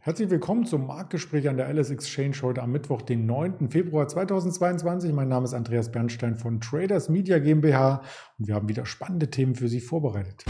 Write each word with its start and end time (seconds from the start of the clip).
Herzlich 0.00 0.30
willkommen 0.30 0.64
zum 0.64 0.86
Marktgespräch 0.86 1.48
an 1.48 1.56
der 1.56 1.66
Alice 1.66 1.90
Exchange 1.90 2.36
heute 2.42 2.62
am 2.62 2.70
Mittwoch, 2.70 3.02
den 3.02 3.26
9. 3.26 3.68
Februar 3.68 4.06
2022. 4.06 5.12
Mein 5.12 5.26
Name 5.28 5.44
ist 5.44 5.54
Andreas 5.54 5.90
Bernstein 5.90 6.36
von 6.36 6.60
Traders 6.60 7.08
Media 7.08 7.40
GmbH 7.40 8.02
und 8.38 8.46
wir 8.46 8.54
haben 8.54 8.68
wieder 8.68 8.86
spannende 8.86 9.28
Themen 9.28 9.56
für 9.56 9.66
Sie 9.66 9.80
vorbereitet. 9.80 10.44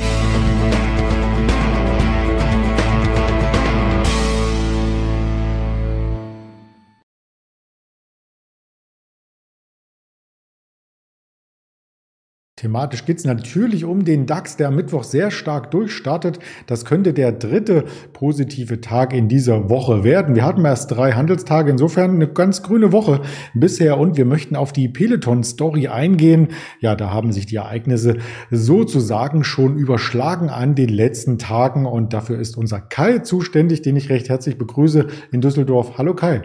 Thematisch 12.59 13.04
geht 13.04 13.18
es 13.18 13.25
natürlich 13.25 13.84
um 13.84 14.04
den 14.04 14.27
DAX, 14.27 14.56
der 14.56 14.66
am 14.66 14.74
Mittwoch 14.74 15.04
sehr 15.04 15.30
stark 15.30 15.70
durchstartet. 15.70 16.41
Das 16.66 16.84
könnte 16.84 17.12
der 17.12 17.30
dritte 17.30 17.84
positive 18.12 18.80
Tag 18.80 19.12
in 19.12 19.28
dieser 19.28 19.70
Woche 19.70 20.02
werden. 20.02 20.34
Wir 20.34 20.45
hatten 20.45 20.64
erst 20.64 20.91
drei 20.91 21.12
Handelstage, 21.12 21.70
insofern 21.70 22.16
eine 22.16 22.27
ganz 22.27 22.64
grüne 22.64 22.91
Woche 22.91 23.20
bisher 23.55 23.97
und 23.97 24.16
wir 24.16 24.24
möchten 24.24 24.56
auf 24.56 24.73
die 24.73 24.88
Peloton-Story 24.88 25.86
eingehen. 25.86 26.48
Ja, 26.80 26.97
da 26.97 27.12
haben 27.12 27.30
sich 27.30 27.47
die 27.47 27.56
Ereignisse 27.56 28.16
sozusagen 28.50 29.45
schon 29.45 29.77
überschlagen 29.77 30.50
an 30.50 30.75
den 30.75 30.88
letzten 30.88 31.38
Tagen 31.38 31.86
und 31.86 32.12
dafür 32.12 32.41
ist 32.41 32.56
unser 32.56 32.80
Kai 32.80 33.20
zuständig, 33.20 33.83
den 33.83 33.95
ich 33.95 34.09
recht 34.09 34.28
herzlich 34.28 34.59
begrüße 34.59 35.06
in 35.30 35.41
Düsseldorf. 35.41 35.97
Hallo 35.97 36.12
Kai. 36.12 36.42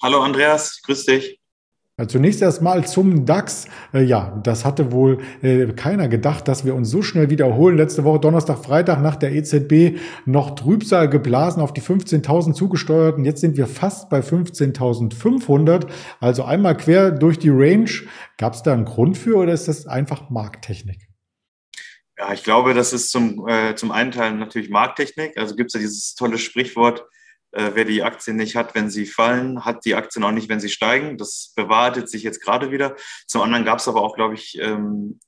Hallo 0.00 0.22
Andreas, 0.22 0.80
grüß 0.82 1.04
dich. 1.04 1.39
Zunächst 2.08 2.42
erstmal 2.42 2.86
zum 2.86 3.26
DAX. 3.26 3.66
Äh, 3.92 4.02
ja, 4.02 4.40
das 4.42 4.64
hatte 4.64 4.92
wohl 4.92 5.18
äh, 5.42 5.66
keiner 5.66 6.08
gedacht, 6.08 6.48
dass 6.48 6.64
wir 6.64 6.74
uns 6.74 6.90
so 6.90 7.02
schnell 7.02 7.30
wiederholen. 7.30 7.76
Letzte 7.76 8.04
Woche 8.04 8.20
Donnerstag, 8.20 8.58
Freitag 8.64 9.00
nach 9.02 9.16
der 9.16 9.32
EZB 9.32 9.98
noch 10.26 10.54
Trübsal 10.54 11.08
geblasen, 11.08 11.62
auf 11.62 11.72
die 11.72 11.82
15.000 11.82 12.54
zugesteuert 12.54 13.16
und 13.16 13.24
jetzt 13.24 13.40
sind 13.40 13.56
wir 13.56 13.66
fast 13.66 14.10
bei 14.10 14.20
15.500. 14.20 15.86
Also 16.20 16.44
einmal 16.44 16.76
quer 16.76 17.10
durch 17.10 17.38
die 17.38 17.50
Range. 17.50 17.90
Gab 18.38 18.54
es 18.54 18.62
da 18.62 18.72
einen 18.72 18.84
Grund 18.84 19.18
für 19.18 19.36
oder 19.36 19.52
ist 19.52 19.68
das 19.68 19.86
einfach 19.86 20.30
Markttechnik? 20.30 21.08
Ja, 22.20 22.34
ich 22.34 22.44
glaube, 22.44 22.74
das 22.74 22.92
ist 22.92 23.10
zum, 23.10 23.48
äh, 23.48 23.74
zum 23.76 23.92
einen 23.92 24.10
Teil 24.10 24.34
natürlich 24.34 24.68
Markttechnik. 24.68 25.38
Also 25.38 25.56
gibt 25.56 25.70
es 25.70 25.74
ja 25.74 25.80
dieses 25.80 26.14
tolle 26.14 26.36
Sprichwort, 26.36 27.04
äh, 27.52 27.70
wer 27.74 27.84
die 27.84 28.02
Aktien 28.02 28.36
nicht 28.36 28.56
hat, 28.56 28.74
wenn 28.74 28.90
sie 28.90 29.06
fallen, 29.06 29.64
hat 29.64 29.84
die 29.84 29.94
Aktien 29.94 30.24
auch 30.24 30.32
nicht, 30.32 30.48
wenn 30.48 30.60
sie 30.60 30.68
steigen. 30.68 31.18
Das 31.18 31.52
bewahrheitet 31.56 32.08
sich 32.08 32.22
jetzt 32.22 32.42
gerade 32.42 32.70
wieder. 32.70 32.96
Zum 33.26 33.42
anderen 33.42 33.64
gab 33.64 33.78
es 33.78 33.88
aber 33.88 34.02
auch, 34.02 34.14
glaube 34.14 34.34
ich, 34.34 34.58
ähm, 34.60 35.20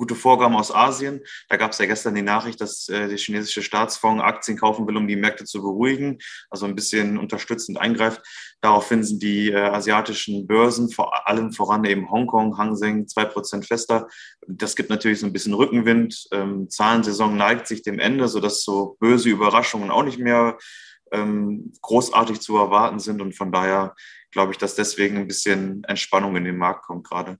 gute 0.00 0.14
Vorgaben 0.14 0.56
aus 0.56 0.74
Asien. 0.74 1.20
Da 1.50 1.58
gab 1.58 1.72
es 1.72 1.78
ja 1.78 1.84
gestern 1.84 2.14
die 2.14 2.22
Nachricht, 2.22 2.58
dass 2.62 2.88
äh, 2.88 3.06
der 3.06 3.18
chinesische 3.18 3.60
Staatsfonds 3.60 4.24
Aktien 4.24 4.56
kaufen 4.56 4.88
will, 4.88 4.96
um 4.96 5.06
die 5.06 5.14
Märkte 5.14 5.44
zu 5.44 5.60
beruhigen, 5.60 6.18
also 6.48 6.64
ein 6.64 6.74
bisschen 6.74 7.18
unterstützend 7.18 7.78
eingreift. 7.78 8.22
Daraufhin 8.62 9.04
sind 9.04 9.22
die 9.22 9.50
äh, 9.50 9.56
asiatischen 9.58 10.46
Börsen, 10.46 10.88
vor 10.88 11.28
allem 11.28 11.52
voran 11.52 11.84
eben 11.84 12.10
Hongkong, 12.10 12.56
Hang 12.56 12.76
Seng, 12.76 13.08
zwei 13.08 13.26
Prozent 13.26 13.66
fester. 13.66 14.08
Das 14.48 14.74
gibt 14.74 14.88
natürlich 14.88 15.20
so 15.20 15.26
ein 15.26 15.34
bisschen 15.34 15.52
Rückenwind. 15.52 16.28
Ähm, 16.32 16.70
Zahlensaison 16.70 17.36
neigt 17.36 17.66
sich 17.66 17.82
dem 17.82 17.98
Ende, 17.98 18.26
sodass 18.26 18.64
so 18.64 18.96
böse 19.00 19.28
Überraschungen 19.28 19.90
auch 19.90 20.02
nicht 20.02 20.18
mehr 20.18 20.56
ähm, 21.12 21.72
großartig 21.82 22.40
zu 22.40 22.56
erwarten 22.56 22.98
sind. 22.98 23.20
Und 23.20 23.36
von 23.36 23.52
daher 23.52 23.94
glaube 24.30 24.52
ich, 24.52 24.58
dass 24.58 24.74
deswegen 24.74 25.16
ein 25.18 25.26
bisschen 25.26 25.84
Entspannung 25.84 26.36
in 26.36 26.44
den 26.44 26.56
Markt 26.56 26.84
kommt 26.84 27.06
gerade. 27.06 27.38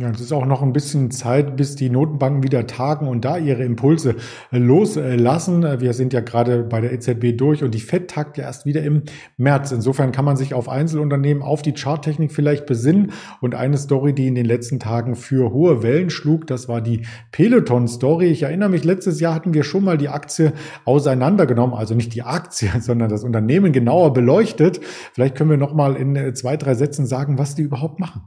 Ja, 0.00 0.08
es 0.08 0.20
ist 0.22 0.32
auch 0.32 0.46
noch 0.46 0.62
ein 0.62 0.72
bisschen 0.72 1.10
Zeit, 1.10 1.56
bis 1.56 1.76
die 1.76 1.90
Notenbanken 1.90 2.42
wieder 2.42 2.66
tagen 2.66 3.06
und 3.06 3.22
da 3.22 3.36
ihre 3.36 3.64
Impulse 3.64 4.16
äh, 4.50 4.56
loslassen. 4.56 5.62
Wir 5.78 5.92
sind 5.92 6.14
ja 6.14 6.20
gerade 6.20 6.62
bei 6.62 6.80
der 6.80 6.94
EZB 6.94 7.36
durch 7.36 7.62
und 7.62 7.74
die 7.74 7.80
FED 7.80 8.08
tagt 8.08 8.38
ja 8.38 8.44
erst 8.44 8.64
wieder 8.64 8.82
im 8.82 9.02
März. 9.36 9.72
Insofern 9.72 10.10
kann 10.10 10.24
man 10.24 10.38
sich 10.38 10.54
auf 10.54 10.70
Einzelunternehmen, 10.70 11.42
auf 11.42 11.60
die 11.60 11.74
Charttechnik 11.74 12.32
vielleicht 12.32 12.64
besinnen. 12.64 13.12
Und 13.42 13.54
eine 13.54 13.76
Story, 13.76 14.14
die 14.14 14.26
in 14.26 14.34
den 14.34 14.46
letzten 14.46 14.80
Tagen 14.80 15.16
für 15.16 15.52
hohe 15.52 15.82
Wellen 15.82 16.08
schlug, 16.08 16.46
das 16.46 16.66
war 16.66 16.80
die 16.80 17.02
Peloton-Story. 17.32 18.28
Ich 18.28 18.44
erinnere 18.44 18.70
mich, 18.70 18.84
letztes 18.84 19.20
Jahr 19.20 19.34
hatten 19.34 19.52
wir 19.52 19.64
schon 19.64 19.84
mal 19.84 19.98
die 19.98 20.08
Aktie 20.08 20.54
auseinandergenommen, 20.86 21.76
also 21.76 21.94
nicht 21.94 22.14
die 22.14 22.22
Aktie, 22.22 22.70
sondern 22.80 23.10
das 23.10 23.22
Unternehmen 23.22 23.72
genauer 23.72 24.14
beleuchtet. 24.14 24.80
Vielleicht 25.12 25.34
können 25.34 25.50
wir 25.50 25.58
noch 25.58 25.74
mal 25.74 25.94
in 25.94 26.16
äh, 26.16 26.32
zwei, 26.32 26.56
drei 26.56 26.74
Sätzen 26.74 27.04
sagen, 27.04 27.36
was 27.36 27.54
die 27.54 27.62
überhaupt 27.62 28.00
machen. 28.00 28.22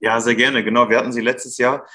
Ja, 0.00 0.20
sehr 0.20 0.34
gerne. 0.34 0.64
Genau, 0.64 0.88
wir 0.88 0.98
hatten 0.98 1.12
sie 1.12 1.20
letztes 1.20 1.58
Jahr, 1.58 1.86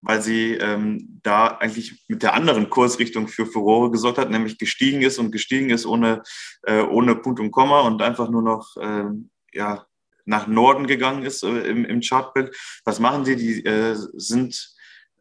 weil 0.00 0.22
sie 0.22 0.54
ähm, 0.54 1.20
da 1.22 1.48
eigentlich 1.48 2.04
mit 2.08 2.22
der 2.22 2.34
anderen 2.34 2.70
Kursrichtung 2.70 3.26
für 3.26 3.46
Furore 3.46 3.90
gesorgt 3.90 4.18
hat, 4.18 4.30
nämlich 4.30 4.58
gestiegen 4.58 5.02
ist 5.02 5.18
und 5.18 5.32
gestiegen 5.32 5.70
ist 5.70 5.84
ohne, 5.84 6.22
äh, 6.62 6.82
ohne 6.82 7.16
Punkt 7.16 7.40
und 7.40 7.50
Komma 7.50 7.80
und 7.80 8.00
einfach 8.00 8.30
nur 8.30 8.42
noch 8.42 8.76
ähm, 8.80 9.30
ja, 9.52 9.86
nach 10.24 10.46
Norden 10.46 10.86
gegangen 10.86 11.24
ist 11.24 11.42
äh, 11.42 11.62
im, 11.62 11.84
im 11.84 12.00
Chartbild. 12.00 12.56
Was 12.84 13.00
machen 13.00 13.24
die? 13.24 13.34
Die 13.34 13.64
äh, 13.64 13.96
sind 13.96 14.74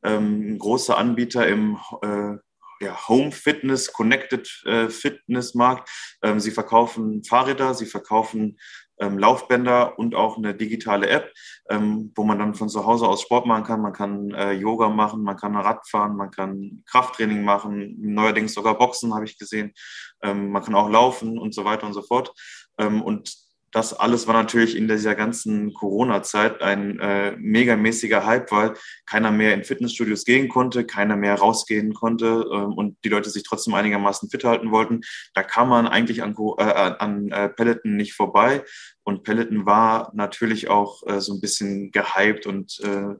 ähm, 0.04 0.54
ein 0.54 0.60
großer 0.60 0.98
Anbieter 0.98 1.48
im 1.48 1.78
äh, 2.04 2.36
ja, 2.80 3.08
Home 3.08 3.32
Fitness, 3.32 3.92
Connected 3.92 4.48
äh, 4.66 4.90
Fitness 4.90 5.56
Markt. 5.56 5.90
Ähm, 6.22 6.40
sie 6.40 6.52
verkaufen 6.52 7.24
Fahrräder, 7.24 7.74
sie 7.74 7.88
verkaufen 7.88 8.60
ähm, 9.00 9.18
Laufbänder 9.18 9.98
und 10.00 10.16
auch 10.16 10.38
eine 10.38 10.56
digitale 10.56 11.08
App, 11.08 11.34
ähm, 11.70 12.12
wo 12.16 12.24
man 12.24 12.40
dann 12.40 12.56
von 12.56 12.70
zu 12.70 12.86
Hause 12.86 13.08
aus 13.08 13.22
Sport 13.22 13.46
machen 13.46 13.64
kann. 13.64 13.82
Man 13.82 13.94
kann 13.94 14.32
äh, 14.32 14.54
Yoga 14.54 14.90
machen, 14.90 15.24
man 15.24 15.38
kann 15.38 15.56
Radfahren, 15.56 16.16
man 16.16 16.32
kann 16.32 16.84
Krafttraining 16.90 17.44
machen, 17.44 17.96
neuerdings 18.00 18.54
sogar 18.54 18.78
Boxen 18.78 19.14
habe 19.14 19.26
ich 19.26 19.38
gesehen. 19.38 19.74
Ähm, 20.22 20.52
man 20.52 20.64
kann 20.64 20.76
auch 20.76 20.90
laufen 20.90 21.38
und 21.38 21.54
so 21.54 21.66
weiter 21.66 21.86
und 21.86 21.94
so 21.94 22.02
fort. 22.02 22.34
Ähm, 22.78 23.02
und 23.02 23.47
das 23.78 23.94
alles 23.94 24.26
war 24.26 24.34
natürlich 24.34 24.76
in 24.76 24.88
dieser 24.88 25.14
ganzen 25.14 25.72
Corona-Zeit 25.72 26.64
ein 26.64 27.00
äh, 27.00 27.36
megamäßiger 27.38 28.26
Hype, 28.26 28.52
weil 28.52 28.74
keiner 29.06 29.30
mehr 29.32 29.54
in 29.54 29.64
Fitnessstudios 29.64 30.26
gehen 30.26 30.50
konnte, 30.50 30.84
keiner 30.84 31.16
mehr 31.16 31.36
rausgehen 31.36 31.94
konnte 31.94 32.50
ähm, 32.52 32.74
und 32.74 32.98
die 33.04 33.10
Leute 33.10 33.30
sich 33.30 33.44
trotzdem 33.44 33.76
einigermaßen 33.76 34.32
fit 34.32 34.44
halten 34.46 34.72
wollten. 34.72 35.02
Da 35.36 35.44
kam 35.44 35.70
man 35.70 35.88
eigentlich 35.88 36.24
an, 36.24 36.36
äh, 36.58 36.64
an 36.64 37.30
äh, 37.30 37.50
Peloton 37.50 37.96
nicht 37.96 38.14
vorbei. 38.14 38.66
Und 39.04 39.22
Peloton 39.22 39.68
war 39.68 40.12
natürlich 40.16 40.70
auch 40.70 41.04
äh, 41.06 41.22
so 41.22 41.36
ein 41.36 41.40
bisschen 41.40 41.92
gehypt 41.92 42.48
und 42.48 42.80
äh, 42.80 43.14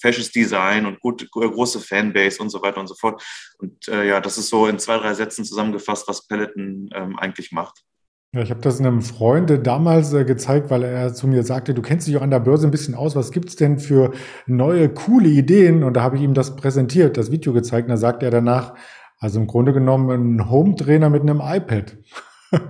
fesches 0.00 0.30
Design 0.30 0.86
und 0.86 1.00
gut, 1.00 1.28
große 1.28 1.80
Fanbase 1.80 2.40
und 2.40 2.50
so 2.50 2.62
weiter 2.62 2.78
und 2.78 2.86
so 2.86 2.94
fort. 2.94 3.20
Und 3.58 3.88
äh, 3.88 4.06
ja, 4.06 4.20
das 4.20 4.38
ist 4.38 4.48
so 4.48 4.68
in 4.68 4.78
zwei, 4.78 4.98
drei 4.98 5.12
Sätzen 5.14 5.44
zusammengefasst, 5.44 6.06
was 6.06 6.28
Peloton 6.28 6.88
ähm, 6.94 7.18
eigentlich 7.18 7.50
macht. 7.50 7.82
Ja, 8.36 8.42
ich 8.42 8.50
habe 8.50 8.60
das 8.60 8.80
einem 8.80 9.00
Freund 9.00 9.66
damals 9.66 10.12
äh, 10.12 10.26
gezeigt, 10.26 10.68
weil 10.68 10.82
er 10.82 11.14
zu 11.14 11.26
mir 11.26 11.42
sagte, 11.42 11.72
du 11.72 11.80
kennst 11.80 12.06
dich 12.06 12.18
auch 12.18 12.22
an 12.22 12.30
der 12.30 12.40
Börse 12.40 12.68
ein 12.68 12.70
bisschen 12.70 12.94
aus, 12.94 13.16
was 13.16 13.30
gibt's 13.30 13.56
denn 13.56 13.78
für 13.78 14.12
neue, 14.46 14.90
coole 14.90 15.30
Ideen? 15.30 15.82
Und 15.82 15.94
da 15.94 16.02
habe 16.02 16.16
ich 16.16 16.22
ihm 16.22 16.34
das 16.34 16.54
präsentiert, 16.54 17.16
das 17.16 17.30
Video 17.30 17.54
gezeigt, 17.54 17.88
und 17.88 17.92
da 17.92 17.96
sagt 17.96 18.22
er 18.22 18.30
danach, 18.30 18.74
also 19.18 19.40
im 19.40 19.46
Grunde 19.46 19.72
genommen 19.72 20.10
ein 20.10 20.50
Home-Trainer 20.50 21.08
mit 21.08 21.22
einem 21.22 21.40
iPad. 21.42 21.96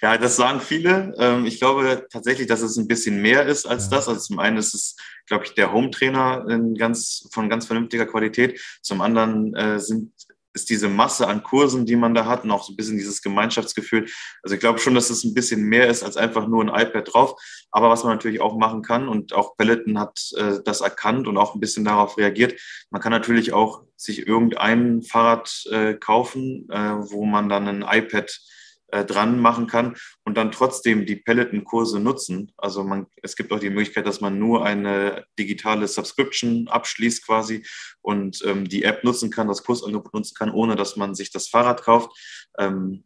Ja, 0.00 0.16
das 0.16 0.36
sagen 0.36 0.60
viele. 0.60 1.12
Ähm, 1.18 1.44
ich 1.44 1.58
glaube 1.58 2.06
tatsächlich, 2.10 2.46
dass 2.46 2.62
es 2.62 2.78
ein 2.78 2.88
bisschen 2.88 3.20
mehr 3.20 3.44
ist 3.44 3.66
als 3.66 3.90
das. 3.90 4.08
Also 4.08 4.20
zum 4.20 4.38
einen 4.38 4.56
ist 4.56 4.74
es, 4.74 4.96
glaube 5.26 5.44
ich, 5.44 5.54
der 5.54 5.72
Home-Trainer 5.72 6.46
ganz, 6.78 7.28
von 7.32 7.50
ganz 7.50 7.66
vernünftiger 7.66 8.06
Qualität. 8.06 8.60
Zum 8.80 9.02
anderen 9.02 9.54
äh, 9.54 9.78
sind 9.78 10.12
ist 10.58 10.70
diese 10.70 10.88
Masse 10.88 11.28
an 11.28 11.42
Kursen, 11.42 11.86
die 11.86 11.96
man 11.96 12.14
da 12.14 12.26
hat 12.26 12.44
und 12.44 12.50
auch 12.50 12.64
so 12.64 12.72
ein 12.72 12.76
bisschen 12.76 12.96
dieses 12.96 13.22
Gemeinschaftsgefühl. 13.22 14.06
Also 14.42 14.54
ich 14.54 14.60
glaube 14.60 14.80
schon, 14.80 14.94
dass 14.94 15.10
es 15.10 15.22
ein 15.24 15.34
bisschen 15.34 15.62
mehr 15.62 15.86
ist 15.88 16.02
als 16.02 16.16
einfach 16.16 16.48
nur 16.48 16.62
ein 16.62 16.86
iPad 16.86 17.12
drauf. 17.12 17.40
Aber 17.70 17.90
was 17.90 18.02
man 18.02 18.14
natürlich 18.14 18.40
auch 18.40 18.56
machen 18.58 18.82
kann 18.82 19.08
und 19.08 19.32
auch 19.32 19.56
Peloton 19.56 19.98
hat 19.98 20.18
äh, 20.36 20.58
das 20.64 20.80
erkannt 20.80 21.28
und 21.28 21.36
auch 21.36 21.54
ein 21.54 21.60
bisschen 21.60 21.84
darauf 21.84 22.18
reagiert. 22.18 22.60
Man 22.90 23.00
kann 23.00 23.12
natürlich 23.12 23.52
auch 23.52 23.84
sich 23.96 24.26
irgendein 24.26 25.02
Fahrrad 25.02 25.64
äh, 25.70 25.94
kaufen, 25.94 26.68
äh, 26.70 27.10
wo 27.10 27.24
man 27.24 27.48
dann 27.48 27.68
ein 27.68 27.82
iPad 27.82 28.40
äh, 28.88 29.04
dran 29.04 29.38
machen 29.38 29.66
kann 29.66 29.96
und 30.24 30.36
dann 30.36 30.52
trotzdem 30.52 31.06
die 31.06 31.16
Peloton-Kurse 31.16 32.00
nutzen. 32.00 32.52
Also 32.56 32.84
man, 32.84 33.06
es 33.22 33.36
gibt 33.36 33.52
auch 33.52 33.60
die 33.60 33.70
Möglichkeit, 33.70 34.06
dass 34.06 34.20
man 34.20 34.38
nur 34.38 34.64
eine 34.64 35.26
digitale 35.38 35.86
Subscription 35.86 36.68
abschließt 36.68 37.26
quasi 37.26 37.66
und 38.00 38.42
ähm, 38.44 38.68
die 38.68 38.84
App 38.84 39.04
nutzen 39.04 39.30
kann, 39.30 39.48
das 39.48 39.62
Kursangebot 39.62 40.14
nutzen 40.14 40.34
kann, 40.34 40.50
ohne 40.50 40.76
dass 40.76 40.96
man 40.96 41.14
sich 41.14 41.30
das 41.30 41.48
Fahrrad 41.48 41.82
kauft. 41.82 42.10
Ähm, 42.58 43.04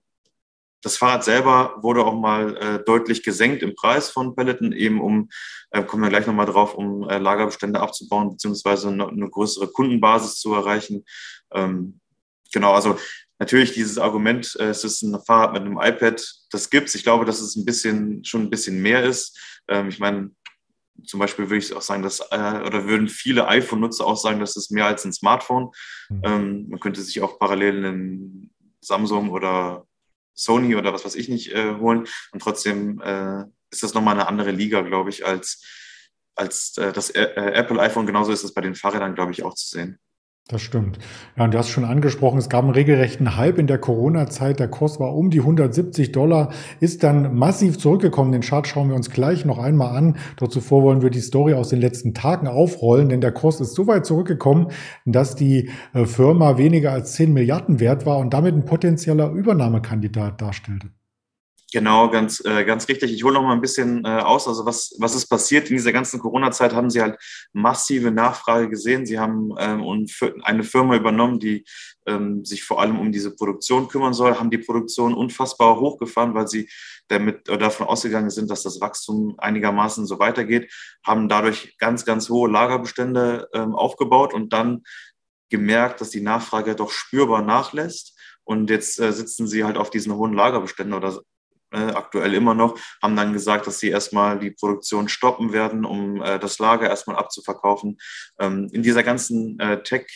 das 0.82 0.96
Fahrrad 0.96 1.24
selber 1.24 1.76
wurde 1.80 2.04
auch 2.04 2.18
mal 2.18 2.56
äh, 2.56 2.84
deutlich 2.84 3.22
gesenkt 3.22 3.62
im 3.62 3.74
Preis 3.74 4.10
von 4.10 4.34
Peloton, 4.34 4.72
eben 4.72 5.00
um, 5.00 5.30
äh, 5.70 5.82
kommen 5.82 6.02
wir 6.02 6.10
gleich 6.10 6.26
nochmal 6.26 6.46
drauf, 6.46 6.74
um 6.74 7.08
äh, 7.08 7.18
Lagerbestände 7.18 7.80
abzubauen, 7.80 8.30
beziehungsweise 8.30 8.88
eine, 8.88 9.08
eine 9.08 9.30
größere 9.30 9.68
Kundenbasis 9.68 10.40
zu 10.40 10.52
erreichen. 10.54 11.04
Ähm, 11.52 12.00
genau, 12.52 12.72
also 12.72 12.98
natürlich 13.42 13.72
dieses 13.72 13.98
Argument, 13.98 14.56
äh, 14.60 14.68
es 14.68 14.84
ist 14.84 15.02
ein 15.02 15.20
Fahrrad 15.20 15.52
mit 15.52 15.62
einem 15.62 15.80
iPad, 15.80 16.24
das 16.52 16.70
gibt's. 16.70 16.94
Ich 16.94 17.02
glaube, 17.02 17.24
dass 17.24 17.40
es 17.40 17.56
ein 17.56 17.64
bisschen, 17.64 18.24
schon 18.24 18.42
ein 18.42 18.50
bisschen 18.50 18.80
mehr 18.80 19.02
ist. 19.02 19.36
Ähm, 19.66 19.88
ich 19.88 19.98
meine, 19.98 20.30
zum 21.04 21.18
Beispiel 21.18 21.46
würde 21.50 21.58
ich 21.58 21.74
auch 21.74 21.82
sagen, 21.82 22.04
dass, 22.04 22.20
äh, 22.30 22.62
oder 22.64 22.86
würden 22.86 23.08
viele 23.08 23.48
iPhone-Nutzer 23.48 24.06
auch 24.06 24.16
sagen, 24.16 24.38
das 24.38 24.56
ist 24.56 24.70
mehr 24.70 24.86
als 24.86 25.04
ein 25.04 25.12
Smartphone. 25.12 25.72
Mhm. 26.08 26.20
Ähm, 26.22 26.68
man 26.68 26.78
könnte 26.78 27.02
sich 27.02 27.20
auch 27.20 27.40
parallel 27.40 27.84
einen 27.84 28.54
Samsung 28.80 29.30
oder 29.30 29.88
Sony 30.34 30.76
oder 30.76 30.92
was 30.92 31.04
weiß 31.04 31.16
ich 31.16 31.28
nicht 31.28 31.52
äh, 31.52 31.74
holen. 31.74 32.06
Und 32.30 32.42
trotzdem 32.42 33.02
ist 33.70 33.82
das 33.82 33.94
nochmal 33.94 34.14
eine 34.14 34.28
andere 34.28 34.52
Liga, 34.52 34.82
glaube 34.82 35.10
ich, 35.10 35.26
als, 35.26 35.64
als 36.36 36.72
das 36.74 37.10
äh, 37.10 37.22
Apple 37.34 37.80
iPhone. 37.80 38.06
Genauso 38.06 38.30
ist 38.30 38.44
es 38.44 38.54
bei 38.54 38.60
den 38.60 38.74
Fahrrädern, 38.74 39.14
glaube 39.14 39.32
ich, 39.32 39.42
auch 39.42 39.54
zu 39.54 39.66
sehen. 39.66 39.98
Das 40.48 40.60
stimmt. 40.60 40.98
Ja, 41.36 41.44
und 41.44 41.54
du 41.54 41.58
hast 41.58 41.70
schon 41.70 41.84
angesprochen, 41.84 42.36
es 42.36 42.48
gab 42.48 42.64
einen 42.64 42.74
regelrechten 42.74 43.36
Hype 43.36 43.58
in 43.58 43.68
der 43.68 43.78
Corona-Zeit. 43.78 44.58
Der 44.58 44.68
Kurs 44.68 44.98
war 44.98 45.14
um 45.14 45.30
die 45.30 45.38
170 45.38 46.12
Dollar, 46.12 46.52
ist 46.80 47.04
dann 47.04 47.34
massiv 47.34 47.78
zurückgekommen. 47.78 48.32
Den 48.32 48.42
Chart 48.42 48.66
schauen 48.66 48.88
wir 48.88 48.96
uns 48.96 49.10
gleich 49.10 49.44
noch 49.44 49.58
einmal 49.58 49.96
an. 49.96 50.16
Doch 50.36 50.48
zuvor 50.48 50.82
wollen 50.82 51.00
wir 51.00 51.10
die 51.10 51.20
Story 51.20 51.54
aus 51.54 51.68
den 51.68 51.80
letzten 51.80 52.12
Tagen 52.12 52.48
aufrollen, 52.48 53.08
denn 53.08 53.20
der 53.20 53.32
Kurs 53.32 53.60
ist 53.60 53.74
so 53.74 53.86
weit 53.86 54.04
zurückgekommen, 54.04 54.68
dass 55.06 55.36
die 55.36 55.70
äh, 55.94 56.04
Firma 56.06 56.58
weniger 56.58 56.92
als 56.92 57.12
10 57.12 57.32
Milliarden 57.32 57.78
wert 57.78 58.04
war 58.04 58.18
und 58.18 58.34
damit 58.34 58.54
ein 58.54 58.64
potenzieller 58.64 59.30
Übernahmekandidat 59.30 60.42
darstellte. 60.42 60.90
Genau, 61.72 62.10
ganz, 62.10 62.44
äh, 62.44 62.64
ganz 62.64 62.86
richtig. 62.88 63.12
Ich 63.12 63.24
hole 63.24 63.32
noch 63.32 63.42
mal 63.42 63.54
ein 63.54 63.62
bisschen 63.62 64.04
äh, 64.04 64.08
aus. 64.08 64.46
Also 64.46 64.66
was, 64.66 64.94
was 64.98 65.14
ist 65.14 65.26
passiert 65.26 65.70
in 65.70 65.76
dieser 65.76 65.92
ganzen 65.92 66.20
Corona-Zeit? 66.20 66.74
Haben 66.74 66.90
Sie 66.90 67.00
halt 67.00 67.18
massive 67.54 68.10
Nachfrage 68.10 68.68
gesehen. 68.68 69.06
Sie 69.06 69.18
haben 69.18 69.54
ähm, 69.58 70.06
eine 70.42 70.64
Firma 70.64 70.96
übernommen, 70.96 71.38
die 71.38 71.64
ähm, 72.06 72.44
sich 72.44 72.62
vor 72.62 72.80
allem 72.80 72.98
um 72.98 73.10
diese 73.10 73.34
Produktion 73.34 73.88
kümmern 73.88 74.12
soll, 74.12 74.38
haben 74.38 74.50
die 74.50 74.58
Produktion 74.58 75.14
unfassbar 75.14 75.80
hochgefahren, 75.80 76.34
weil 76.34 76.46
sie 76.46 76.68
damit 77.08 77.48
äh, 77.48 77.56
davon 77.56 77.86
ausgegangen 77.86 78.30
sind, 78.30 78.50
dass 78.50 78.62
das 78.62 78.80
Wachstum 78.80 79.36
einigermaßen 79.38 80.06
so 80.06 80.18
weitergeht, 80.18 80.70
haben 81.06 81.28
dadurch 81.28 81.78
ganz, 81.78 82.04
ganz 82.04 82.28
hohe 82.28 82.50
Lagerbestände 82.50 83.48
ähm, 83.54 83.74
aufgebaut 83.74 84.34
und 84.34 84.52
dann 84.52 84.82
gemerkt, 85.48 86.00
dass 86.02 86.10
die 86.10 86.20
Nachfrage 86.20 86.74
doch 86.74 86.90
spürbar 86.90 87.42
nachlässt. 87.42 88.18
Und 88.44 88.70
jetzt 88.70 88.98
äh, 88.98 89.12
sitzen 89.12 89.46
sie 89.46 89.64
halt 89.64 89.76
auf 89.76 89.90
diesen 89.90 90.14
hohen 90.14 90.32
Lagerbeständen 90.32 90.94
oder 90.94 91.22
äh, 91.72 91.92
aktuell 91.92 92.34
immer 92.34 92.54
noch, 92.54 92.78
haben 93.02 93.16
dann 93.16 93.32
gesagt, 93.32 93.66
dass 93.66 93.78
sie 93.78 93.88
erstmal 93.88 94.38
die 94.38 94.50
Produktion 94.50 95.08
stoppen 95.08 95.52
werden, 95.52 95.84
um 95.84 96.22
äh, 96.22 96.38
das 96.38 96.58
Lager 96.58 96.88
erstmal 96.88 97.16
abzuverkaufen. 97.16 97.98
Ähm, 98.38 98.68
in 98.72 98.82
dieser 98.82 99.02
ganzen 99.02 99.58
äh, 99.58 99.82
Tech, 99.82 100.06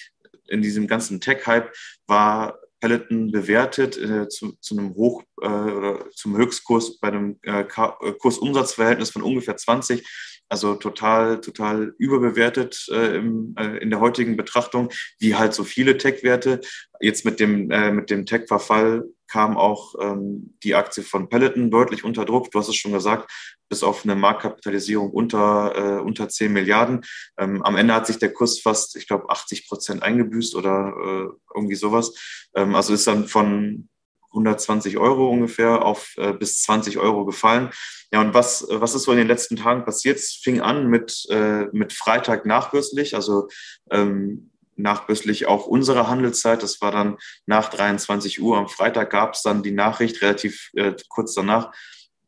in 0.49 0.63
diesem 0.63 0.87
ganzen 0.87 1.21
Tech-Hype 1.21 1.73
war 2.07 2.59
Peloton 2.81 3.33
bewertet 3.33 3.97
äh, 3.97 4.29
zu, 4.29 4.53
zu, 4.61 4.77
einem 4.77 4.95
Hoch 4.95 5.23
äh, 5.41 5.47
oder 5.47 6.11
zum 6.11 6.37
Höchstkurs 6.37 6.99
bei 6.99 7.09
einem 7.09 7.39
äh, 7.43 7.63
äh 7.63 8.13
Kursumsatzverhältnis 8.19 9.11
von 9.11 9.23
ungefähr 9.23 9.57
20. 9.57 10.07
Also 10.49 10.77
total, 10.77 11.41
total 11.41 11.95
überbewertet 11.99 12.87
äh, 12.93 13.17
im, 13.17 13.55
äh, 13.59 13.79
in 13.79 13.91
der 13.91 13.99
heutigen 13.99 14.37
Betrachtung, 14.37 14.91
wie 15.19 15.35
halt 15.35 15.55
so 15.55 15.65
viele 15.65 15.97
Tech-Werte. 15.97 16.61
Jetzt 17.01 17.25
mit 17.25 17.41
dem, 17.41 17.67
mit 17.67 18.09
dem 18.09 18.25
Tech-Verfall 18.25 19.05
kam 19.29 19.57
auch 19.57 19.95
ähm, 20.01 20.57
die 20.63 20.75
Aktie 20.75 21.03
von 21.03 21.29
Peloton 21.29 21.71
deutlich 21.71 22.05
unter 22.05 22.25
Druck. 22.25 22.51
Du 22.51 22.59
hast 22.59 22.69
es 22.69 22.77
schon 22.77 22.93
gesagt, 22.93 23.31
bis 23.69 23.83
auf 23.83 24.05
eine 24.05 24.15
Marktkapitalisierung 24.15 25.11
unter, 25.11 25.75
äh, 25.77 26.01
unter 26.01 26.29
10 26.29 26.53
Milliarden. 26.53 27.03
Ähm, 27.39 27.63
am 27.63 27.77
Ende 27.77 27.95
hat 27.95 28.07
sich 28.07 28.19
der 28.19 28.33
Kurs 28.33 28.61
fast, 28.61 28.97
ich 28.97 29.09
glaube, 29.09 29.31
80 29.31 29.69
Prozent 29.69 30.03
eingebüßt 30.03 30.55
oder 30.55 30.95
äh, 30.97 31.29
irgendwie 31.55 31.75
sowas. 31.75 32.15
Ähm, 32.55 32.75
also 32.75 32.95
ist 32.95 33.07
dann 33.07 33.27
von 33.27 33.89
120 34.31 34.99
Euro 34.99 35.31
ungefähr 35.31 35.85
auf 35.85 36.15
äh, 36.17 36.33
bis 36.33 36.63
20 36.63 36.99
Euro 36.99 37.25
gefallen. 37.25 37.71
Ja, 38.13 38.21
und 38.21 38.35
was, 38.35 38.67
was 38.71 38.95
ist 38.95 39.05
so 39.05 39.13
in 39.13 39.19
den 39.19 39.27
letzten 39.27 39.57
Tagen 39.57 39.85
passiert? 39.85 40.19
Es 40.19 40.39
fing 40.43 40.61
an 40.61 40.89
mit, 40.89 41.27
äh, 41.31 41.67
mit 41.73 41.93
Freitag 41.93 42.47
nachbürstlich, 42.47 43.15
also 43.15 43.49
ähm, 43.91 44.51
nachbörslich 44.77 45.47
auch 45.47 45.67
unsere 45.67 46.09
Handelszeit. 46.09 46.63
Das 46.63 46.81
war 46.81 46.93
dann 46.93 47.17
nach 47.47 47.69
23 47.71 48.41
Uhr. 48.41 48.59
Am 48.59 48.69
Freitag 48.69 49.11
gab 49.11 49.35
es 49.35 49.43
dann 49.43 49.63
die 49.63 49.73
Nachricht, 49.73 50.23
relativ 50.23 50.71
äh, 50.75 50.95
kurz 51.09 51.35
danach, 51.35 51.73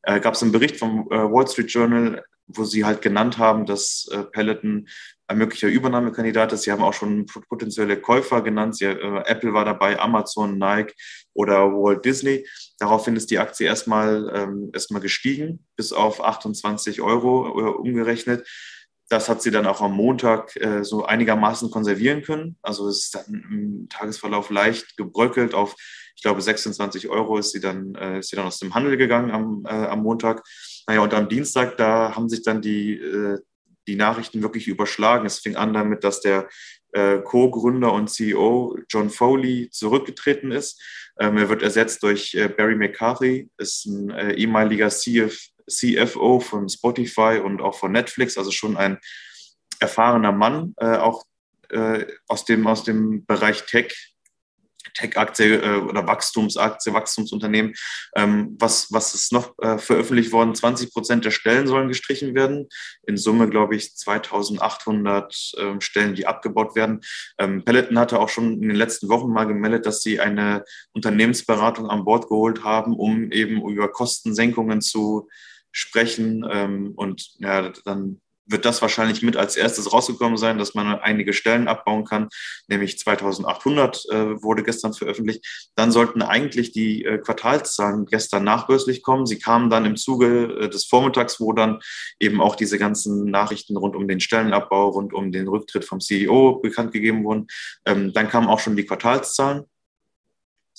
äh, 0.02 0.20
gab 0.20 0.34
es 0.34 0.42
einen 0.42 0.52
Bericht 0.52 0.76
vom 0.76 1.08
äh, 1.10 1.16
Wall 1.16 1.46
Street 1.48 1.70
Journal, 1.70 2.24
wo 2.46 2.64
sie 2.64 2.84
halt 2.84 3.02
genannt 3.02 3.38
haben, 3.38 3.66
dass 3.66 4.08
äh, 4.10 4.24
Peloton 4.24 4.88
ein 5.28 5.38
möglicher 5.38 5.68
Übernahmekandidat 5.68 6.52
ist. 6.54 6.62
Sie 6.62 6.72
haben 6.72 6.82
auch 6.82 6.94
schon 6.94 7.26
potenzielle 7.48 8.00
Käufer 8.00 8.40
genannt. 8.40 8.76
Sie, 8.76 8.86
äh, 8.86 9.22
Apple 9.26 9.52
war 9.52 9.66
dabei, 9.66 10.00
Amazon, 10.00 10.58
Nike 10.58 10.94
oder 11.34 11.70
Walt 11.70 12.04
Disney. 12.04 12.46
Daraufhin 12.78 13.14
ist 13.16 13.30
die 13.30 13.38
Aktie 13.38 13.66
erstmal, 13.66 14.32
ähm, 14.34 14.70
erstmal 14.72 15.02
gestiegen, 15.02 15.66
bis 15.76 15.92
auf 15.92 16.24
28 16.24 17.02
Euro 17.02 17.60
äh, 17.60 17.70
umgerechnet. 17.70 18.48
Das 19.08 19.28
hat 19.28 19.40
sie 19.40 19.50
dann 19.50 19.66
auch 19.66 19.80
am 19.80 19.92
Montag 19.92 20.54
äh, 20.56 20.84
so 20.84 21.04
einigermaßen 21.04 21.70
konservieren 21.70 22.22
können. 22.22 22.56
Also 22.62 22.88
es 22.88 23.04
ist 23.04 23.14
dann 23.14 23.46
im 23.50 23.88
Tagesverlauf 23.88 24.50
leicht 24.50 24.96
gebröckelt 24.96 25.54
auf, 25.54 25.76
ich 26.14 26.22
glaube, 26.22 26.42
26 26.42 27.08
Euro 27.08 27.38
ist 27.38 27.52
sie 27.52 27.60
dann, 27.60 27.94
äh, 27.94 28.18
ist 28.18 28.30
sie 28.30 28.36
dann 28.36 28.46
aus 28.46 28.58
dem 28.58 28.74
Handel 28.74 28.96
gegangen 28.96 29.30
am, 29.30 29.64
äh, 29.66 29.86
am 29.86 30.02
Montag. 30.02 30.42
Naja, 30.86 31.00
und 31.00 31.14
am 31.14 31.28
Dienstag, 31.28 31.76
da 31.76 32.14
haben 32.16 32.28
sich 32.28 32.42
dann 32.42 32.60
die, 32.60 32.94
äh, 32.94 33.38
die 33.86 33.94
Nachrichten 33.96 34.42
wirklich 34.42 34.66
überschlagen. 34.66 35.26
Es 35.26 35.38
fing 35.38 35.56
an 35.56 35.72
damit, 35.72 36.02
dass 36.02 36.20
der 36.20 36.48
äh, 36.92 37.18
Co-Gründer 37.18 37.92
und 37.92 38.10
CEO 38.10 38.78
John 38.88 39.10
Foley 39.10 39.70
zurückgetreten 39.70 40.50
ist. 40.50 40.82
Ähm, 41.20 41.36
er 41.36 41.48
wird 41.48 41.62
ersetzt 41.62 42.02
durch 42.02 42.34
äh, 42.34 42.48
Barry 42.48 42.74
McCarthy, 42.74 43.48
ist 43.56 43.86
ein 43.86 44.10
äh, 44.10 44.34
ehemaliger 44.34 44.88
CF, 44.88 45.38
CFO 45.68 46.40
von 46.40 46.68
Spotify 46.68 47.40
und 47.42 47.60
auch 47.60 47.78
von 47.78 47.92
Netflix, 47.92 48.36
also 48.38 48.50
schon 48.50 48.76
ein 48.76 48.98
erfahrener 49.80 50.32
Mann, 50.32 50.74
äh, 50.78 50.96
auch 50.96 51.24
äh, 51.70 52.06
aus, 52.26 52.44
dem, 52.44 52.66
aus 52.66 52.84
dem 52.84 53.24
Bereich 53.26 53.66
Tech, 53.66 53.94
Tech-Aktie 54.94 55.60
äh, 55.60 55.80
oder 55.80 56.06
Wachstumsaktie, 56.06 56.92
Wachstumsunternehmen. 56.92 57.74
Ähm, 58.16 58.56
was, 58.58 58.90
was 58.90 59.14
ist 59.14 59.32
noch 59.32 59.54
äh, 59.58 59.78
veröffentlicht 59.78 60.32
worden? 60.32 60.54
20 60.54 60.92
Prozent 60.92 61.24
der 61.24 61.30
Stellen 61.30 61.66
sollen 61.66 61.88
gestrichen 61.88 62.34
werden. 62.34 62.68
In 63.06 63.16
Summe, 63.16 63.48
glaube 63.48 63.76
ich, 63.76 63.96
2800 63.96 65.52
ähm, 65.58 65.80
Stellen, 65.80 66.14
die 66.14 66.26
abgebaut 66.26 66.74
werden. 66.74 67.00
Ähm, 67.38 67.64
Peloton 67.64 67.98
hatte 67.98 68.18
auch 68.18 68.28
schon 68.28 68.54
in 68.54 68.68
den 68.68 68.76
letzten 68.76 69.08
Wochen 69.08 69.32
mal 69.32 69.44
gemeldet, 69.44 69.86
dass 69.86 70.02
sie 70.02 70.20
eine 70.20 70.64
Unternehmensberatung 70.92 71.88
an 71.88 72.04
Bord 72.04 72.28
geholt 72.28 72.64
haben, 72.64 72.94
um 72.94 73.30
eben 73.30 73.62
über 73.68 73.88
Kostensenkungen 73.88 74.80
zu 74.80 75.28
sprechen. 75.78 76.44
Ähm, 76.50 76.92
und 76.96 77.30
ja, 77.38 77.72
dann 77.84 78.20
wird 78.50 78.64
das 78.64 78.80
wahrscheinlich 78.80 79.22
mit 79.22 79.36
als 79.36 79.56
erstes 79.56 79.92
rausgekommen 79.92 80.38
sein, 80.38 80.58
dass 80.58 80.74
man 80.74 80.98
einige 80.98 81.34
Stellen 81.34 81.68
abbauen 81.68 82.04
kann, 82.04 82.28
nämlich 82.66 82.98
2800 82.98 84.06
äh, 84.10 84.42
wurde 84.42 84.62
gestern 84.62 84.94
veröffentlicht. 84.94 85.70
Dann 85.74 85.92
sollten 85.92 86.22
eigentlich 86.22 86.72
die 86.72 87.04
äh, 87.04 87.18
Quartalszahlen 87.18 88.06
gestern 88.06 88.44
nachbörslich 88.44 89.02
kommen. 89.02 89.26
Sie 89.26 89.38
kamen 89.38 89.68
dann 89.68 89.84
im 89.84 89.96
Zuge 89.96 90.60
äh, 90.62 90.68
des 90.70 90.86
Vormittags, 90.86 91.40
wo 91.40 91.52
dann 91.52 91.80
eben 92.18 92.40
auch 92.40 92.56
diese 92.56 92.78
ganzen 92.78 93.26
Nachrichten 93.30 93.76
rund 93.76 93.94
um 93.94 94.08
den 94.08 94.20
Stellenabbau, 94.20 94.88
rund 94.88 95.12
um 95.12 95.30
den 95.30 95.46
Rücktritt 95.46 95.84
vom 95.84 96.00
CEO 96.00 96.60
bekannt 96.60 96.92
gegeben 96.92 97.24
wurden. 97.24 97.48
Ähm, 97.84 98.14
dann 98.14 98.28
kamen 98.28 98.48
auch 98.48 98.60
schon 98.60 98.76
die 98.76 98.86
Quartalszahlen. 98.86 99.64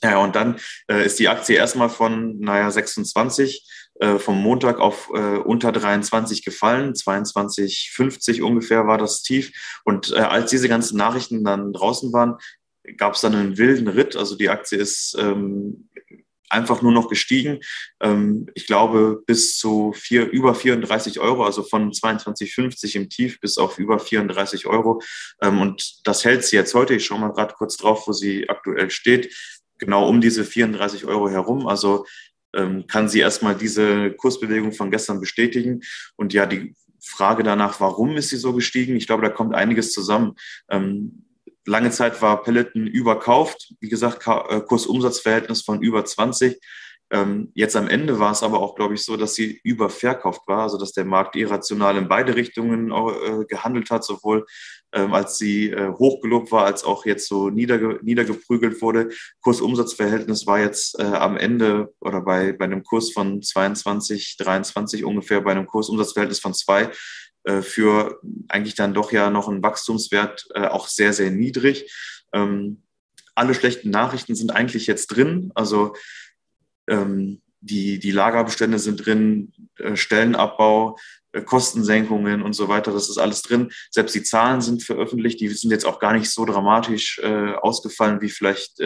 Ja, 0.01 0.19
und 0.19 0.35
dann 0.35 0.59
äh, 0.87 1.05
ist 1.05 1.19
die 1.19 1.27
Aktie 1.27 1.57
erstmal 1.57 1.89
von, 1.89 2.39
naja, 2.39 2.71
26 2.71 3.67
äh, 3.88 3.88
vom 4.19 4.41
Montag 4.41 4.79
auf 4.79 5.09
äh, 5.13 5.37
unter 5.37 5.71
23 5.71 6.43
gefallen. 6.43 6.93
22,50 6.93 8.41
ungefähr 8.41 8.87
war 8.87 8.97
das 8.97 9.21
Tief. 9.21 9.51
Und 9.83 10.11
äh, 10.11 10.19
als 10.19 10.51
diese 10.51 10.69
ganzen 10.69 10.97
Nachrichten 10.97 11.43
dann 11.43 11.73
draußen 11.73 12.13
waren, 12.13 12.37
gab 12.97 13.13
es 13.13 13.21
dann 13.21 13.35
einen 13.35 13.57
wilden 13.57 13.87
Ritt. 13.87 14.15
Also 14.15 14.35
die 14.35 14.49
Aktie 14.49 14.77
ist 14.77 15.15
ähm, 15.19 15.89
einfach 16.49 16.81
nur 16.81 16.91
noch 16.91 17.07
gestiegen. 17.07 17.59
Ähm, 18.01 18.47
ich 18.55 18.67
glaube, 18.67 19.21
bis 19.25 19.57
zu 19.57 19.93
vier, 19.93 20.29
über 20.29 20.55
34 20.55 21.19
Euro, 21.19 21.45
also 21.45 21.63
von 21.63 21.91
22,50 21.91 22.95
im 22.95 23.09
Tief 23.09 23.39
bis 23.39 23.57
auf 23.57 23.77
über 23.79 23.99
34 23.99 24.65
Euro. 24.65 25.01
Ähm, 25.41 25.61
und 25.61 26.07
das 26.07 26.25
hält 26.25 26.43
sie 26.43 26.55
jetzt 26.55 26.73
heute. 26.73 26.95
Ich 26.95 27.05
schaue 27.05 27.19
mal 27.19 27.33
gerade 27.33 27.53
kurz 27.53 27.77
drauf, 27.77 28.07
wo 28.07 28.13
sie 28.13 28.49
aktuell 28.49 28.89
steht. 28.89 29.33
Genau 29.77 30.09
um 30.09 30.19
diese 30.19 30.43
34 30.43 31.05
Euro 31.05 31.29
herum. 31.29 31.67
Also 31.67 32.05
kann 32.87 33.09
sie 33.09 33.19
erstmal 33.19 33.55
diese 33.55 34.11
Kursbewegung 34.11 34.71
von 34.71 34.91
gestern 34.91 35.19
bestätigen. 35.19 35.81
Und 36.15 36.33
ja, 36.33 36.45
die 36.45 36.75
Frage 37.01 37.43
danach, 37.43 37.79
warum 37.79 38.17
ist 38.17 38.29
sie 38.29 38.37
so 38.37 38.53
gestiegen? 38.53 38.95
Ich 38.95 39.07
glaube, 39.07 39.23
da 39.23 39.29
kommt 39.29 39.55
einiges 39.55 39.91
zusammen. 39.91 40.35
Ähm, 40.69 41.25
lange 41.65 41.91
Zeit 41.91 42.21
war 42.21 42.43
Peloton 42.43 42.87
überkauft. 42.87 43.73
Wie 43.79 43.89
gesagt, 43.89 44.27
äh, 44.27 44.61
Kursumsatzverhältnis 44.61 45.61
von 45.61 45.81
über 45.81 46.03
20. 46.03 46.59
Ähm, 47.11 47.51
jetzt 47.55 47.75
am 47.75 47.87
Ende 47.87 48.19
war 48.19 48.31
es 48.31 48.43
aber 48.43 48.59
auch, 48.59 48.75
glaube 48.75 48.93
ich, 48.93 49.03
so, 49.03 49.17
dass 49.17 49.33
sie 49.33 49.59
überverkauft 49.63 50.41
war, 50.47 50.63
also 50.63 50.77
dass 50.77 50.91
der 50.91 51.05
Markt 51.05 51.35
irrational 51.35 51.97
in 51.97 52.07
beide 52.07 52.35
Richtungen 52.35 52.91
äh, 52.91 53.45
gehandelt 53.45 53.89
hat, 53.89 54.03
sowohl 54.03 54.45
ähm, 54.91 55.13
als 55.13 55.37
sie 55.37 55.69
äh, 55.69 55.91
hochgelobt 55.91 56.51
war, 56.51 56.65
als 56.65 56.83
auch 56.83 57.05
jetzt 57.05 57.27
so 57.27 57.49
niederge 57.49 57.99
niedergeprügelt 58.03 58.81
wurde. 58.81 59.09
Kursumsatzverhältnis 59.41 60.47
war 60.47 60.59
jetzt 60.59 60.99
äh, 60.99 61.03
am 61.03 61.37
Ende 61.37 61.93
oder 61.99 62.21
bei, 62.21 62.53
bei 62.53 62.65
einem 62.65 62.83
Kurs 62.83 63.11
von 63.11 63.41
22, 63.41 64.37
23 64.37 65.03
ungefähr, 65.03 65.41
bei 65.41 65.51
einem 65.51 65.67
Kursumsatzverhältnis 65.67 66.39
von 66.39 66.53
zwei 66.53 66.91
äh, 67.43 67.61
für 67.61 68.19
eigentlich 68.47 68.75
dann 68.75 68.93
doch 68.93 69.11
ja 69.11 69.29
noch 69.29 69.47
ein 69.47 69.63
Wachstumswert 69.63 70.47
äh, 70.53 70.67
auch 70.67 70.87
sehr, 70.87 71.13
sehr 71.13 71.31
niedrig. 71.31 71.91
Ähm, 72.33 72.83
alle 73.35 73.53
schlechten 73.53 73.89
Nachrichten 73.89 74.35
sind 74.35 74.51
eigentlich 74.51 74.87
jetzt 74.87 75.07
drin. 75.07 75.51
Also 75.55 75.93
ähm, 76.89 77.41
die, 77.61 77.99
die 77.99 78.11
Lagerbestände 78.11 78.79
sind 78.79 79.05
drin, 79.05 79.51
äh, 79.77 79.95
Stellenabbau, 79.95 80.97
äh, 81.31 81.41
Kostensenkungen 81.41 82.41
und 82.41 82.53
so 82.53 82.67
weiter, 82.67 82.91
das 82.91 83.09
ist 83.09 83.17
alles 83.17 83.41
drin. 83.41 83.69
Selbst 83.91 84.15
die 84.15 84.23
Zahlen 84.23 84.61
sind 84.61 84.83
veröffentlicht, 84.83 85.39
die 85.39 85.49
sind 85.49 85.71
jetzt 85.71 85.85
auch 85.85 85.99
gar 85.99 86.13
nicht 86.13 86.29
so 86.29 86.45
dramatisch 86.45 87.19
äh, 87.19 87.53
ausgefallen, 87.53 88.21
wie 88.21 88.29
vielleicht 88.29 88.79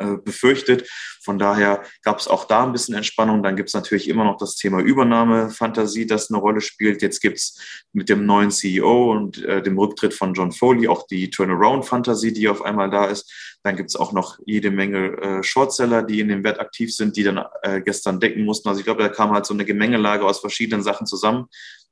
äh, 0.00 0.16
befürchtet. 0.16 0.88
Von 1.22 1.38
daher 1.38 1.82
gab 2.02 2.18
es 2.18 2.28
auch 2.28 2.46
da 2.46 2.64
ein 2.64 2.72
bisschen 2.72 2.94
Entspannung. 2.94 3.42
Dann 3.42 3.54
gibt 3.54 3.68
es 3.68 3.74
natürlich 3.74 4.08
immer 4.08 4.24
noch 4.24 4.38
das 4.38 4.56
Thema 4.56 4.80
Übernahmefantasie, 4.80 6.06
das 6.06 6.30
eine 6.30 6.40
Rolle 6.40 6.62
spielt. 6.62 7.02
Jetzt 7.02 7.20
gibt 7.20 7.36
es 7.36 7.60
mit 7.92 8.08
dem 8.08 8.24
neuen 8.24 8.50
CEO 8.50 9.12
und 9.12 9.44
äh, 9.44 9.62
dem 9.62 9.78
Rücktritt 9.78 10.14
von 10.14 10.32
John 10.32 10.52
Foley 10.52 10.88
auch 10.88 11.06
die 11.06 11.28
Turnaround-Fantasie, 11.28 12.32
die 12.32 12.48
auf 12.48 12.62
einmal 12.62 12.88
da 12.88 13.04
ist. 13.04 13.58
Dann 13.62 13.76
gibt 13.76 13.90
es 13.90 13.96
auch 13.96 14.12
noch 14.12 14.38
jede 14.46 14.70
Menge 14.70 15.18
äh, 15.20 15.42
Shortseller, 15.42 16.02
die 16.02 16.20
in 16.20 16.28
dem 16.28 16.42
Wert 16.42 16.58
aktiv 16.58 16.94
sind, 16.94 17.16
die 17.16 17.22
dann 17.22 17.44
äh, 17.62 17.82
gestern 17.82 18.18
decken 18.18 18.44
mussten. 18.46 18.70
Also 18.70 18.80
ich 18.80 18.86
glaube, 18.86 19.02
da 19.02 19.10
kam 19.10 19.32
halt 19.32 19.44
so 19.44 19.52
eine 19.52 19.66
Gemengelage 19.66 20.24
aus 20.24 20.40
verschiedenen 20.40 20.82
Sachen 20.82 21.06
zusammen, 21.06 21.48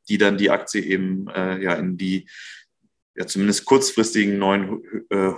die 0.09 0.17
dann 0.17 0.39
die 0.39 0.51
Aktie 0.51 0.83
eben 0.83 1.29
äh, 1.29 1.63
ja 1.63 1.75
in 1.75 1.99
die 1.99 2.27
ja, 3.15 3.27
zumindest 3.27 3.67
kurzfristigen 3.67 4.39
neuen 4.39 4.81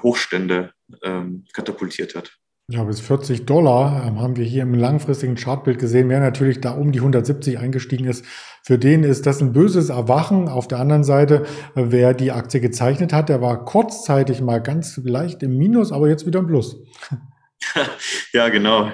Hochstände 0.02 0.74
ähm, 1.02 1.46
katapultiert 1.54 2.14
hat. 2.14 2.39
Ja, 2.72 2.84
bis 2.84 3.00
40 3.00 3.46
Dollar 3.46 4.04
ähm, 4.06 4.20
haben 4.20 4.36
wir 4.36 4.44
hier 4.44 4.62
im 4.62 4.74
langfristigen 4.74 5.34
Chartbild 5.34 5.80
gesehen. 5.80 6.08
Wer 6.08 6.20
natürlich 6.20 6.60
da 6.60 6.70
um 6.70 6.92
die 6.92 7.00
170 7.00 7.58
eingestiegen 7.58 8.04
ist, 8.04 8.24
für 8.62 8.78
den 8.78 9.02
ist 9.02 9.26
das 9.26 9.40
ein 9.40 9.52
böses 9.52 9.88
Erwachen. 9.88 10.48
Auf 10.48 10.68
der 10.68 10.78
anderen 10.78 11.02
Seite, 11.02 11.46
äh, 11.74 11.86
wer 11.88 12.14
die 12.14 12.30
Aktie 12.30 12.60
gezeichnet 12.60 13.12
hat, 13.12 13.28
der 13.28 13.40
war 13.40 13.64
kurzzeitig 13.64 14.40
mal 14.40 14.62
ganz 14.62 15.00
leicht 15.02 15.42
im 15.42 15.58
Minus, 15.58 15.90
aber 15.90 16.08
jetzt 16.08 16.26
wieder 16.26 16.38
im 16.38 16.46
Plus. 16.46 16.76
Ja, 18.32 18.48
genau. 18.48 18.90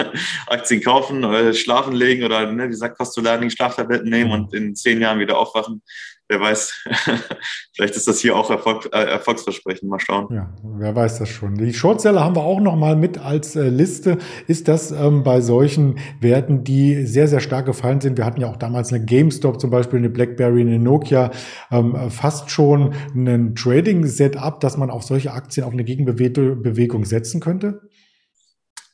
Aktien 0.46 0.82
kaufen, 0.82 1.24
äh, 1.24 1.54
schlafen 1.54 1.94
legen 1.94 2.22
oder 2.22 2.52
ne, 2.52 2.68
wie 2.68 2.74
sagt 2.74 2.98
Costolani, 2.98 3.50
Schlaftabletten 3.50 4.10
nehmen 4.10 4.30
und 4.30 4.52
in 4.52 4.76
zehn 4.76 5.00
Jahren 5.00 5.18
wieder 5.18 5.38
aufwachen 5.38 5.82
wer 6.30 6.40
weiß, 6.40 6.84
vielleicht 7.74 7.96
ist 7.96 8.06
das 8.06 8.20
hier 8.20 8.36
auch 8.36 8.50
Erfolg, 8.50 8.88
äh, 8.92 9.04
Erfolgsversprechen. 9.04 9.88
Mal 9.88 9.98
schauen. 9.98 10.32
Ja, 10.32 10.54
wer 10.62 10.94
weiß 10.94 11.18
das 11.18 11.28
schon. 11.28 11.56
Die 11.56 11.74
Shortseller 11.74 12.24
haben 12.24 12.36
wir 12.36 12.42
auch 12.42 12.60
noch 12.60 12.76
mal 12.76 12.94
mit 12.94 13.18
als 13.18 13.56
äh, 13.56 13.68
Liste. 13.68 14.18
Ist 14.46 14.68
das 14.68 14.92
ähm, 14.92 15.24
bei 15.24 15.40
solchen 15.40 15.98
Werten, 16.20 16.62
die 16.62 17.04
sehr, 17.04 17.26
sehr 17.26 17.40
stark 17.40 17.66
gefallen 17.66 18.00
sind? 18.00 18.16
Wir 18.16 18.24
hatten 18.24 18.40
ja 18.40 18.48
auch 18.48 18.56
damals 18.56 18.92
eine 18.92 19.04
GameStop 19.04 19.60
zum 19.60 19.70
Beispiel, 19.70 19.98
eine 19.98 20.08
BlackBerry, 20.08 20.60
eine 20.60 20.78
Nokia, 20.78 21.32
ähm, 21.72 22.10
fast 22.10 22.50
schon 22.50 22.94
ein 23.14 23.56
Trading-Setup, 23.56 24.60
dass 24.60 24.76
man 24.76 24.90
auf 24.90 25.02
solche 25.02 25.32
Aktien 25.32 25.66
auch 25.66 25.72
eine 25.72 25.84
Gegenbewegung 25.84 27.04
setzen 27.04 27.40
könnte? 27.40 27.80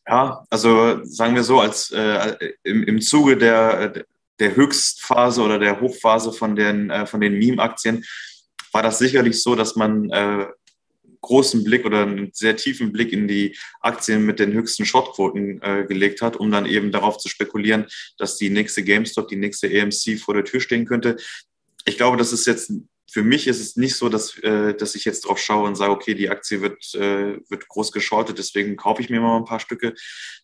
Ja, 0.09 0.45
also 0.49 1.05
sagen 1.05 1.35
wir 1.35 1.43
so, 1.43 1.61
als 1.61 1.91
äh, 1.91 2.37
im, 2.63 2.83
im 2.85 3.01
Zuge 3.01 3.37
der, 3.37 4.05
der 4.39 4.57
Höchstphase 4.57 5.43
oder 5.43 5.59
der 5.59 5.81
Hochphase 5.81 6.33
von 6.33 6.57
den, 6.57 6.91
äh, 6.91 7.07
von 7.07 7.21
den 7.21 7.39
Meme-Aktien 7.39 8.05
war 8.73 8.83
das 8.83 8.99
sicherlich 8.99 9.43
so, 9.43 9.55
dass 9.55 9.77
man 9.77 10.11
äh, 10.11 10.47
großen 11.23 11.65
Blick 11.65 11.85
oder 11.85 12.03
einen 12.03 12.31
sehr 12.33 12.57
tiefen 12.57 12.93
Blick 12.93 13.13
in 13.13 13.27
die 13.27 13.57
Aktien 13.81 14.25
mit 14.27 14.39
den 14.39 14.53
höchsten 14.53 14.85
Shortquoten 14.85 15.61
äh, 15.63 15.85
gelegt 15.89 16.23
hat, 16.23 16.37
um 16.37 16.51
dann 16.51 16.67
eben 16.67 16.93
darauf 16.93 17.19
zu 17.19 17.29
spekulieren, 17.29 17.87
dass 18.19 18.37
die 18.37 18.51
nächste 18.51 18.85
GameStop, 18.85 19.29
die 19.29 19.37
nächste 19.37 19.67
AMC 19.69 20.19
vor 20.21 20.35
der 20.35 20.45
Tür 20.45 20.61
stehen 20.61 20.85
könnte. 20.85 21.17
Ich 21.85 21.97
glaube, 21.97 22.17
das 22.17 22.33
ist 22.33 22.47
jetzt 22.47 22.73
für 23.11 23.23
mich 23.23 23.47
ist 23.47 23.61
es 23.61 23.77
nicht 23.77 23.95
so, 23.95 24.09
dass, 24.09 24.37
äh, 24.39 24.75
dass 24.75 24.95
ich 24.95 25.05
jetzt 25.05 25.23
drauf 25.23 25.39
schaue 25.39 25.67
und 25.67 25.77
sage, 25.77 25.93
okay, 25.93 26.15
die 26.15 26.29
Aktie 26.29 26.61
wird, 26.61 26.95
äh, 26.95 27.39
wird 27.49 27.69
groß 27.69 27.93
geschortet, 27.93 28.39
deswegen 28.39 28.77
kaufe 28.77 29.01
ich 29.01 29.11
mir 29.11 29.21
mal 29.21 29.39
ein 29.39 29.45
paar 29.45 29.61
Stücke, 29.61 29.95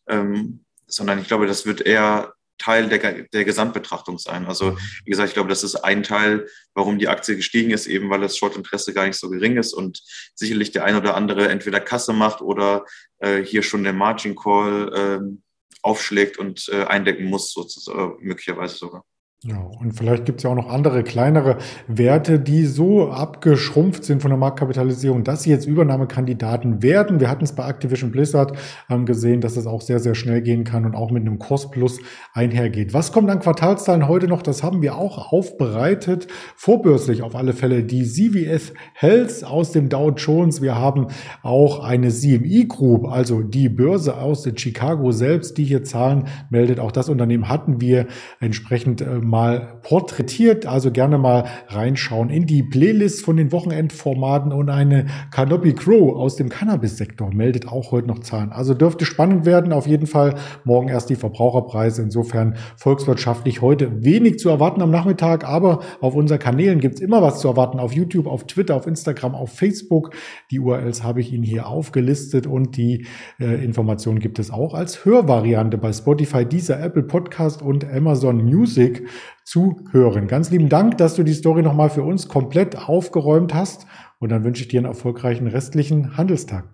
ähm, 0.08 0.64
sondern 0.86 1.18
ich 1.18 1.28
glaube, 1.28 1.46
das 1.46 1.66
wird 1.66 1.80
eher 1.80 2.34
Teil 2.62 2.88
der, 2.88 3.24
der 3.24 3.44
Gesamtbetrachtung 3.44 4.18
sein. 4.18 4.46
Also 4.46 4.76
wie 5.04 5.10
gesagt, 5.10 5.28
ich 5.28 5.34
glaube, 5.34 5.48
das 5.48 5.64
ist 5.64 5.76
ein 5.76 6.02
Teil, 6.02 6.46
warum 6.74 6.98
die 6.98 7.08
Aktie 7.08 7.36
gestiegen 7.36 7.70
ist, 7.70 7.86
eben 7.86 8.08
weil 8.10 8.20
das 8.20 8.36
Short-Interesse 8.36 8.94
gar 8.94 9.06
nicht 9.06 9.18
so 9.18 9.28
gering 9.28 9.56
ist 9.56 9.72
und 9.72 10.02
sicherlich 10.34 10.70
der 10.70 10.84
ein 10.84 10.96
oder 10.96 11.16
andere 11.16 11.48
entweder 11.48 11.80
Kasse 11.80 12.12
macht 12.12 12.40
oder 12.40 12.84
äh, 13.18 13.42
hier 13.42 13.62
schon 13.62 13.82
der 13.84 13.92
Margin 13.92 14.36
Call 14.36 14.92
äh, 14.94 15.38
aufschlägt 15.82 16.38
und 16.38 16.68
äh, 16.72 16.84
eindecken 16.84 17.24
muss, 17.24 17.52
sozusagen, 17.52 18.16
möglicherweise 18.20 18.76
sogar. 18.76 19.04
Ja, 19.44 19.56
und 19.80 19.90
vielleicht 19.90 20.24
gibt 20.24 20.38
es 20.38 20.44
ja 20.44 20.50
auch 20.50 20.54
noch 20.54 20.68
andere 20.68 21.02
kleinere 21.02 21.58
Werte, 21.88 22.38
die 22.38 22.64
so 22.64 23.10
abgeschrumpft 23.10 24.04
sind 24.04 24.22
von 24.22 24.30
der 24.30 24.38
Marktkapitalisierung, 24.38 25.24
dass 25.24 25.42
sie 25.42 25.50
jetzt 25.50 25.66
Übernahmekandidaten 25.66 26.80
werden. 26.80 27.18
Wir 27.18 27.28
hatten 27.28 27.42
es 27.42 27.50
bei 27.50 27.68
Activision 27.68 28.12
Blizzard 28.12 28.56
ähm, 28.88 29.04
gesehen, 29.04 29.40
dass 29.40 29.56
es 29.56 29.66
auch 29.66 29.80
sehr, 29.80 29.98
sehr 29.98 30.14
schnell 30.14 30.42
gehen 30.42 30.62
kann 30.62 30.84
und 30.84 30.94
auch 30.94 31.10
mit 31.10 31.22
einem 31.22 31.40
Cost 31.40 31.72
Plus 31.72 31.98
einhergeht. 32.32 32.94
Was 32.94 33.10
kommt 33.10 33.30
an 33.30 33.40
Quartalszahlen 33.40 34.06
heute 34.06 34.28
noch? 34.28 34.42
Das 34.42 34.62
haben 34.62 34.80
wir 34.80 34.94
auch 34.94 35.32
aufbereitet. 35.32 36.28
Vorbörslich 36.54 37.22
auf 37.22 37.34
alle 37.34 37.52
Fälle 37.52 37.82
die 37.82 38.04
CVS 38.04 38.72
Health 38.94 39.42
aus 39.42 39.72
dem 39.72 39.88
Dow 39.88 40.12
Jones. 40.12 40.62
Wir 40.62 40.76
haben 40.76 41.08
auch 41.42 41.82
eine 41.82 42.10
CME 42.10 42.66
Group, 42.68 43.08
also 43.08 43.42
die 43.42 43.68
Börse 43.68 44.18
aus 44.18 44.48
Chicago 44.54 45.10
selbst, 45.10 45.58
die 45.58 45.64
hier 45.64 45.82
Zahlen 45.82 46.28
meldet. 46.48 46.78
Auch 46.78 46.92
das 46.92 47.08
Unternehmen 47.08 47.48
hatten 47.48 47.80
wir 47.80 48.06
entsprechend 48.38 49.00
ähm, 49.00 49.31
mal 49.32 49.80
porträtiert. 49.82 50.66
Also 50.66 50.92
gerne 50.92 51.16
mal 51.16 51.46
reinschauen 51.68 52.28
in 52.28 52.46
die 52.46 52.62
Playlist 52.62 53.24
von 53.24 53.38
den 53.38 53.50
Wochenendformaten 53.50 54.52
und 54.52 54.68
eine 54.68 55.06
Canopy 55.32 55.72
Crow 55.72 56.14
aus 56.14 56.36
dem 56.36 56.50
Cannabis-Sektor 56.50 57.32
meldet 57.32 57.66
auch 57.66 57.92
heute 57.92 58.08
noch 58.08 58.20
Zahlen. 58.20 58.52
Also 58.52 58.74
dürfte 58.74 59.06
spannend 59.06 59.46
werden. 59.46 59.72
Auf 59.72 59.86
jeden 59.86 60.06
Fall 60.06 60.34
morgen 60.64 60.88
erst 60.88 61.08
die 61.08 61.16
Verbraucherpreise. 61.16 62.02
Insofern 62.02 62.56
volkswirtschaftlich 62.76 63.62
heute 63.62 64.04
wenig 64.04 64.38
zu 64.38 64.50
erwarten 64.50 64.82
am 64.82 64.90
Nachmittag, 64.90 65.48
aber 65.48 65.80
auf 66.02 66.14
unseren 66.14 66.38
Kanälen 66.38 66.80
gibt's 66.80 67.00
immer 67.00 67.22
was 67.22 67.40
zu 67.40 67.48
erwarten. 67.48 67.80
Auf 67.80 67.94
YouTube, 67.94 68.26
auf 68.26 68.46
Twitter, 68.46 68.76
auf 68.76 68.86
Instagram, 68.86 69.34
auf 69.34 69.50
Facebook. 69.50 70.10
Die 70.50 70.60
URLs 70.60 71.02
habe 71.02 71.22
ich 71.22 71.32
Ihnen 71.32 71.42
hier 71.42 71.68
aufgelistet 71.68 72.46
und 72.46 72.76
die 72.76 73.06
äh, 73.40 73.64
Informationen 73.64 74.18
gibt 74.18 74.38
es 74.38 74.50
auch 74.50 74.74
als 74.74 75.06
Hörvariante 75.06 75.78
bei 75.78 75.90
Spotify, 75.90 76.44
dieser 76.44 76.78
Apple 76.80 77.04
Podcast 77.04 77.62
und 77.62 77.90
Amazon 77.90 78.44
Music 78.44 79.02
zuhören. 79.44 80.28
Ganz 80.28 80.50
lieben 80.50 80.68
Dank, 80.68 80.98
dass 80.98 81.14
du 81.14 81.22
die 81.22 81.32
Story 81.32 81.62
nochmal 81.62 81.90
für 81.90 82.02
uns 82.02 82.28
komplett 82.28 82.76
aufgeräumt 82.76 83.54
hast. 83.54 83.86
Und 84.18 84.30
dann 84.30 84.44
wünsche 84.44 84.62
ich 84.62 84.68
dir 84.68 84.80
einen 84.80 84.86
erfolgreichen 84.86 85.46
restlichen 85.46 86.16
Handelstag. 86.16 86.68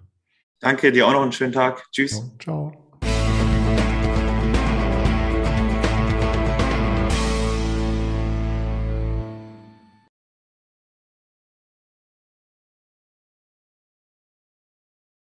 Danke, 0.60 0.92
dir 0.92 1.06
auch 1.06 1.12
noch 1.12 1.22
einen 1.22 1.32
schönen 1.32 1.52
Tag. 1.52 1.86
Tschüss. 1.92 2.22
ciao. 2.38 2.87